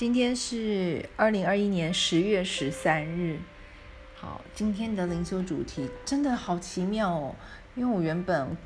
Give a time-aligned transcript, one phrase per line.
[0.00, 3.38] 今天是二零二一年十月十三日。
[4.16, 7.36] 好，今天的灵修主题真的好奇妙哦，
[7.74, 8.56] 因为我原本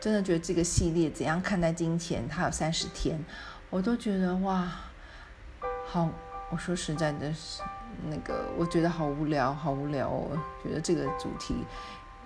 [0.00, 3.24] 真的觉得这个系列怎样看待金钱，它有三十天，
[3.70, 4.68] 我都觉得哇，
[5.86, 6.10] 好，
[6.50, 7.62] 我说实在的，是
[8.10, 11.54] 那个我觉得好无聊，好无聊哦，觉得这个主题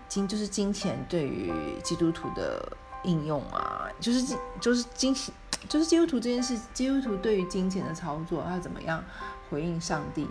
[0.09, 1.53] 金就是金钱对于
[1.85, 2.67] 基督徒的
[3.05, 5.35] 应用啊，就是就是金钱。
[5.69, 9.03] 就是基督徒这件事，基督徒对于金钱的操作，他怎么样
[9.49, 10.27] 回应上帝？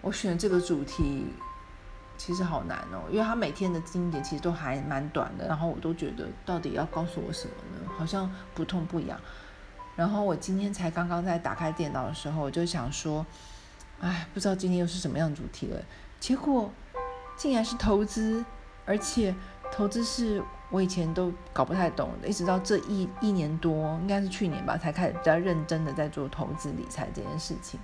[0.00, 1.26] 我选这个主题
[2.16, 7.90] 其实好难哦，因为他每天的经典其实都还蛮短的，然后我都觉得到底要告诉我什么呢？
[7.98, 9.18] 好像不痛不痒。
[9.96, 13.24] 然后我今天才刚刚在打开电脑的时候，我就想说，
[14.00, 15.80] 哎，不知道今天又是什么样主题了。
[16.20, 16.70] 结果
[17.36, 18.44] 竟然是投资，
[18.84, 19.34] 而且
[19.74, 20.42] 投资是。
[20.70, 27.78] 我以前都搞不太懂的，一直到这一一年多，应该是去年吧，才开始比较认真的在做投资理财这件事情。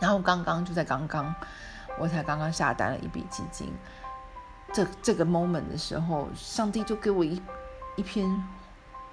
[0.00, 1.32] 然后刚刚就在刚刚，
[2.00, 3.72] 我才刚刚下单了一笔基金。
[4.72, 7.40] 这这个 moment 的时候，上帝就给我一
[7.94, 8.28] 一篇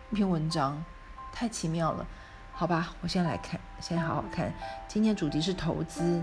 [0.10, 0.84] 一篇文章，
[1.32, 2.08] 太奇妙了。
[2.54, 4.52] 好吧，我先来看，先好好看。
[4.88, 6.20] 今天主题是投资，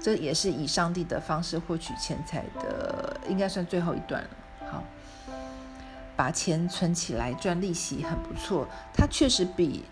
[0.00, 4.30] 这也是以上帝的方式获取钱财的，应该算最后一段了。
[6.20, 9.82] 把钱存起来赚利息很不错，它确实比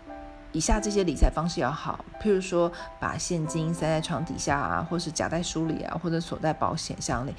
[0.51, 2.05] 以下这些理财方式要好。
[2.21, 7.33] 譬如说，把现金塞在床底下啊，或是夹在书里啊，或者锁在保险箱里。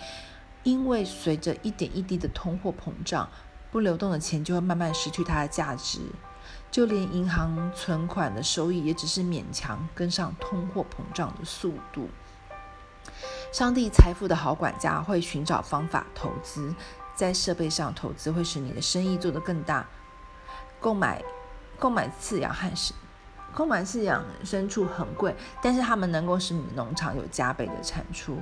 [0.64, 3.28] 因为随着一点一滴的通货膨胀，
[3.70, 6.00] 不流动的钱就会慢慢失去它的价值。
[6.72, 12.08] 就连银行存款的收益，也只是勉强跟上通货膨胀的速度。
[13.52, 16.74] 上帝财富的好管家会寻找方法投资。
[17.21, 19.87] 在设备上投资会使你的生意做得更大。
[20.81, 21.23] 购买
[21.79, 22.93] 购买饲养和牲
[23.53, 28.39] 购买饲养牲畜很贵，但是它们能够使你的农场有加倍的产出。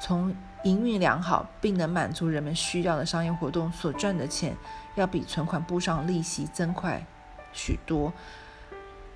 [0.00, 4.56] 从营运良好并能满足人们需要的商业活动所赚的钱，
[4.94, 7.06] 要比存款簿上利息增快
[7.52, 8.10] 许多。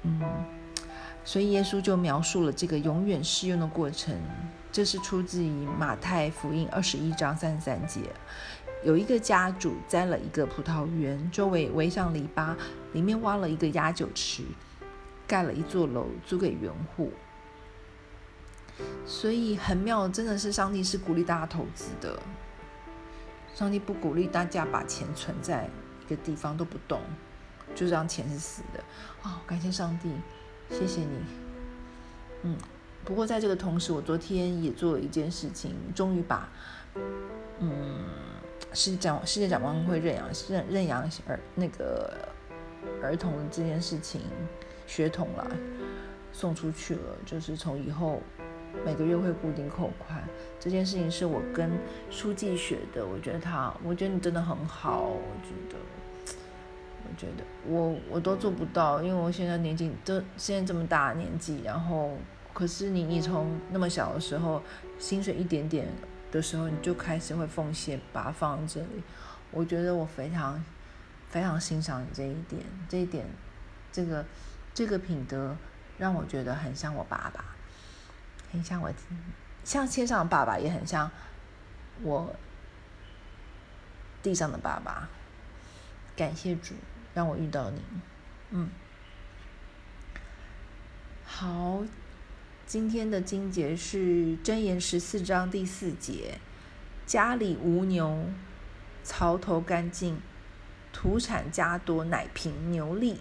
[0.02, 0.20] 嗯，
[1.25, 4.14] 所以耶稣就描述了这个永远适用的过程。
[4.72, 8.00] 这是出自于马太福音二十一章三十三节。
[8.84, 12.56] 有一个家主栽了一个葡萄园，周围围上篱笆，
[12.93, 14.43] 里面挖了一个压酒池，
[15.26, 17.12] 盖了一座楼租给园户。
[19.06, 22.19] 所以很妙，真的是上帝是鼓励大家投资的。
[23.54, 25.70] 上帝不鼓励大家把钱存在
[26.04, 27.00] 一个地方都不动，
[27.76, 28.82] 就让钱是死的。
[29.22, 30.10] 哦，感谢上帝，
[30.70, 31.19] 谢谢你。
[32.43, 32.59] 嗯，
[33.04, 36.49] 不过在这个同时，我昨天也做了一件事情，终于把，
[37.60, 38.04] 嗯。
[38.74, 42.10] 世界展世界展望会认养认认养儿那个
[43.02, 44.22] 儿童这件事情，
[44.86, 45.46] 血统啦
[46.32, 48.20] 送出去了，就是从以后
[48.84, 50.22] 每个月会固定扣款。
[50.58, 51.70] 这件事情是我跟
[52.08, 55.76] 书记学的，我觉得他，我觉得你真的很好，我觉得，
[57.04, 62.12] 我觉得我我都做不到，因为我现在年纪都现在这么大年纪，然后
[62.54, 64.62] 可是你你从那么小的时候
[64.98, 65.86] 薪水一点点。
[66.32, 69.03] 的时候，你就开始会奉献，把它放在这里。
[69.53, 70.65] 我觉得我非常
[71.28, 73.26] 非常欣赏你这一点，这一点，
[73.93, 74.25] 这个
[74.72, 75.54] 这个品德
[75.98, 77.44] 让我觉得很像我爸爸，
[78.50, 78.91] 很像我，
[79.62, 81.10] 像天上的爸爸，也很像
[82.03, 82.34] 我
[84.22, 85.09] 地上的爸爸。
[86.16, 86.75] 感谢主，
[87.14, 87.82] 让我遇到你。
[88.50, 88.70] 嗯，
[91.26, 91.84] 好。
[92.72, 96.38] 今天的经节是箴言十四章第四节：
[97.04, 98.30] 家里无牛，
[99.04, 100.18] 槽头干净，
[100.90, 103.18] 土产加多，奶瓶牛力。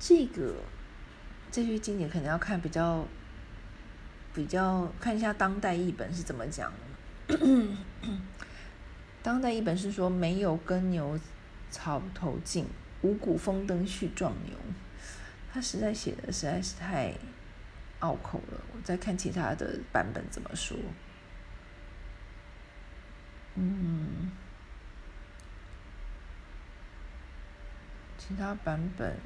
[0.00, 0.54] 这个
[1.50, 3.06] 这句经典可能要看比较
[4.32, 6.72] 比较看一下当代译本是怎么讲
[7.28, 7.36] 的。
[9.22, 11.20] 当代译本是说：没有耕牛
[11.70, 12.64] 槽头净，
[13.02, 14.56] 五谷丰登畜壮牛。
[15.52, 17.12] 他实在写的实在是太。
[18.02, 20.76] 拗口了，我再看其他的版本怎么说。
[23.54, 24.32] 嗯，
[28.18, 29.16] 其他版本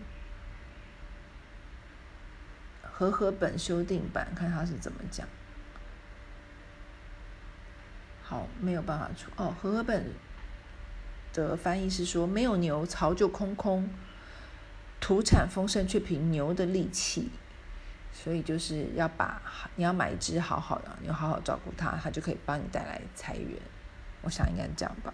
[2.83, 5.27] 和合本修订版，看他是怎么讲。
[8.23, 9.55] 好，没有办法出哦。
[9.59, 10.13] 和合本
[11.33, 13.89] 的翻译是说，没有牛，槽就空空，
[15.01, 17.31] 土产丰盛，却凭牛的力气。
[18.25, 19.41] 所以就是要把
[19.77, 23.61] 你要买一只好好的，你要好好照顾它，它就可以帮你带来财源。
[24.23, 25.13] 我想应该这样吧。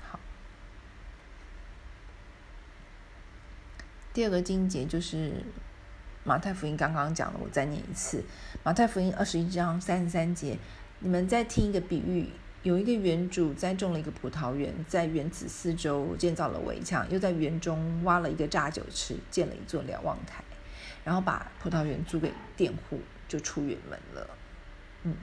[0.00, 0.20] 好，
[4.12, 5.42] 第二个经节就是
[6.22, 8.22] 马太福音刚刚讲了，我再念一次。
[8.62, 10.58] 马太福音二十一章三十三节，
[11.00, 12.28] 你们再听一个比喻：
[12.62, 20.44] 有一个园主栽种了一个葡萄园，在园子四周建造了围墙，又在园中挖了一个榨酒池，建了一座瞭望台，
[21.04, 22.98] 然后把葡萄园租给佃户，
[23.28, 24.30] 就出远门了。
[25.02, 25.14] 嗯，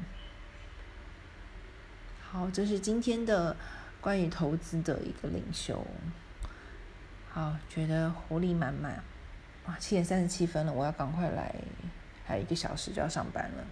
[2.21, 3.55] 好，这是今天的
[3.99, 5.85] 关于投资的一个领袖。
[7.29, 9.03] 好，觉得活力满满，
[9.65, 11.55] 哇，七点三十七分了，我要赶快来，
[12.25, 13.65] 还有一个小时就要上班了，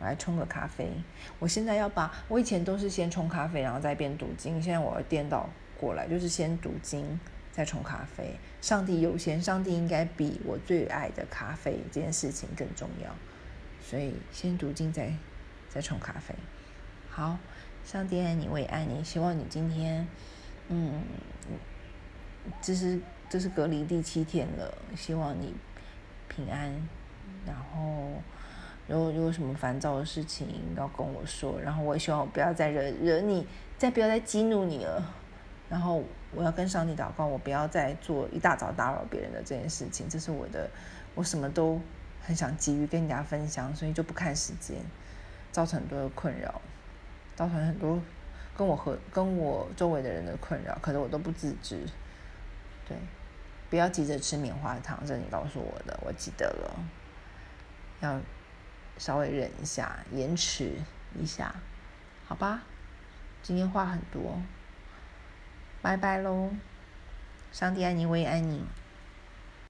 [0.00, 0.90] 我来冲个咖啡。
[1.38, 7.18] 我现在要把，我以前都是先冲咖啡，然后再边读经，现在我要颠倒过来，就是先读经，
[7.54, 8.34] 再冲咖啡。
[8.60, 13.14] 上帝优先，上帝应该比我最爱的咖啡这件事情更重要，
[13.80, 15.12] 所以先读经，再
[15.68, 16.34] 再冲咖啡。
[17.08, 17.38] 好，
[17.84, 20.06] 上帝爱你，我也爱你，希望你今天，
[20.68, 21.04] 嗯。
[22.60, 25.54] 这是这是隔离第七天了，希望你
[26.28, 26.70] 平安。
[27.46, 28.20] 然后，
[28.86, 30.46] 如果有什么烦躁的事情
[30.76, 33.46] 要跟我说，然后我也希望我不要再惹惹你，
[33.78, 35.02] 再不要再激怒你了。
[35.68, 40.08] 然后我要跟上帝祷告，我不要再做一大早打扰别人的这件事情。
[40.08, 40.68] 这是我的，
[41.14, 41.80] 我什么都
[42.22, 44.78] 很想急于跟人家分享，所以就不看时间，
[45.50, 46.60] 造成很多的困扰，
[47.34, 48.00] 造成很多
[48.56, 51.80] 跟我和跟我周围的人的困扰，可是我都不自知。
[52.86, 52.96] 对，
[53.70, 56.84] 不要急着吃棉花糖，这是你告诉我的，我记得了。
[58.00, 58.20] 要
[58.98, 60.72] 稍微忍一下，延迟
[61.18, 61.54] 一下，
[62.26, 62.62] 好吧？
[63.42, 64.38] 今天话很多，
[65.84, 66.48] 拜拜喽！
[67.52, 68.64] 上帝爱你，我也爱你。